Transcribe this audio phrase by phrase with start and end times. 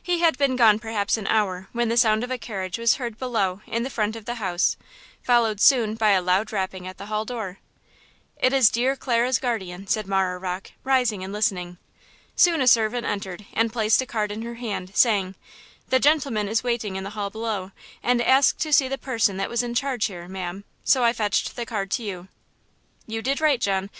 [0.00, 3.18] He had been gone perhaps an hour when the sound of a carriage was heard
[3.18, 4.76] below in the front of the house,
[5.20, 7.58] followed soon by a loud rapping at the hall door.
[8.36, 11.78] "It is dear Clara's guardian," said Marah Rocke, rising and listening.
[12.36, 15.34] Soon a servant entered and placed a card in her hand, saying:
[15.88, 19.50] "The gentleman is waiting in the hall below, and asked to see the person that
[19.50, 22.28] was in charge here, ma'am; so I fetch the card to you."
[23.08, 23.90] "You did right, John.